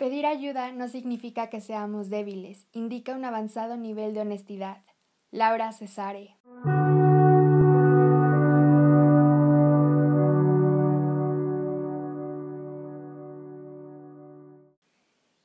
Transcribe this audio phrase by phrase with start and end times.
[0.00, 4.78] Pedir ayuda no significa que seamos débiles, indica un avanzado nivel de honestidad.
[5.30, 6.38] Laura Cesare.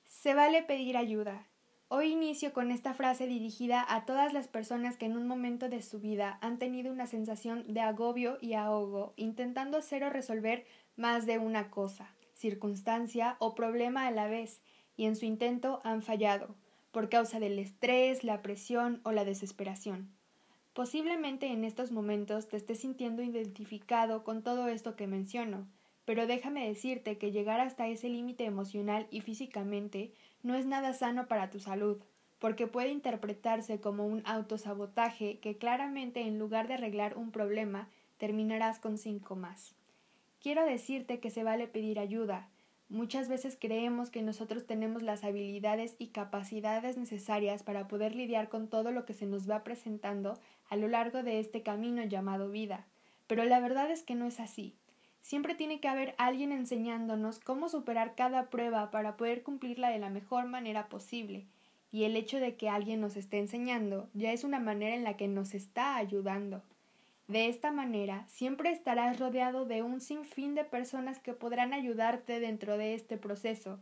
[0.05, 1.49] Se vale pedir ayuda.
[1.89, 5.81] Hoy inicio con esta frase dirigida a todas las personas que en un momento de
[5.81, 10.65] su vida han tenido una sensación de agobio y ahogo, intentando hacer o resolver
[10.95, 14.61] más de una cosa circunstancia o problema a la vez,
[14.97, 16.55] y en su intento han fallado,
[16.91, 20.09] por causa del estrés, la presión o la desesperación.
[20.73, 25.67] Posiblemente en estos momentos te estés sintiendo identificado con todo esto que menciono,
[26.03, 31.27] pero déjame decirte que llegar hasta ese límite emocional y físicamente no es nada sano
[31.27, 32.01] para tu salud,
[32.39, 38.79] porque puede interpretarse como un autosabotaje que claramente en lugar de arreglar un problema terminarás
[38.79, 39.73] con cinco más.
[40.45, 42.51] Quiero decirte que se vale pedir ayuda.
[42.87, 48.67] Muchas veces creemos que nosotros tenemos las habilidades y capacidades necesarias para poder lidiar con
[48.67, 52.85] todo lo que se nos va presentando a lo largo de este camino llamado vida.
[53.25, 54.75] Pero la verdad es que no es así.
[55.19, 60.11] Siempre tiene que haber alguien enseñándonos cómo superar cada prueba para poder cumplirla de la
[60.11, 61.47] mejor manera posible.
[61.91, 65.17] Y el hecho de que alguien nos esté enseñando ya es una manera en la
[65.17, 66.61] que nos está ayudando.
[67.27, 72.77] De esta manera, siempre estarás rodeado de un sinfín de personas que podrán ayudarte dentro
[72.77, 73.79] de este proceso.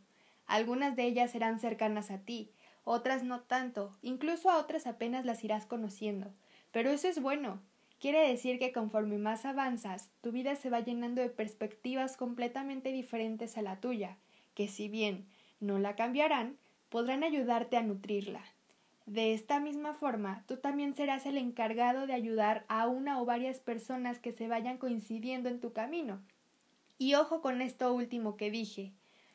[0.48, 2.52] Algunas de ellas serán cercanas a ti,
[2.86, 6.34] otras no tanto, incluso a otras apenas las irás conociendo.
[6.72, 7.62] Pero eso es bueno.
[8.00, 13.58] Quiere decir que conforme más avanzas, tu vida se va llenando de perspectivas completamente diferentes
[13.58, 14.18] a la tuya,
[14.56, 15.26] que si bien
[15.60, 16.58] no la cambiarán,
[16.90, 18.42] podrán ayudarte a nutrirla.
[19.06, 23.60] De esta misma forma, tú también serás el encargado de ayudar a una o varias
[23.60, 26.22] personas que se vayan coincidiendo en tu camino.
[26.98, 28.94] Y ojo con esto último que dije,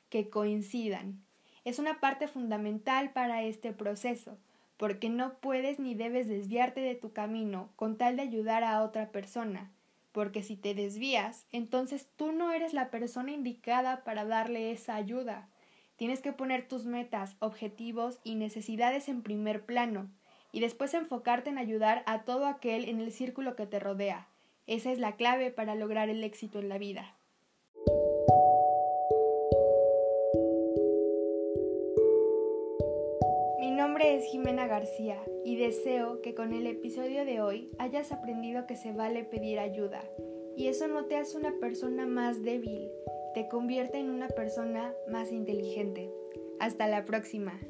[0.08, 1.22] que coincidan.
[1.64, 4.38] Es una parte fundamental para este proceso,
[4.78, 9.12] porque no puedes ni debes desviarte de tu camino con tal de ayudar a otra
[9.12, 9.70] persona,
[10.12, 15.48] porque si te desvías, entonces tú no eres la persona indicada para darle esa ayuda.
[15.98, 20.08] Tienes que poner tus metas, objetivos y necesidades en primer plano
[20.52, 24.28] y después enfocarte en ayudar a todo aquel en el círculo que te rodea.
[24.68, 27.16] Esa es la clave para lograr el éxito en la vida.
[33.58, 38.68] Mi nombre es Jimena García y deseo que con el episodio de hoy hayas aprendido
[38.68, 40.04] que se vale pedir ayuda
[40.56, 42.88] y eso no te hace una persona más débil,
[43.38, 46.10] te convierte en una persona más inteligente.
[46.58, 47.60] Hasta la próxima.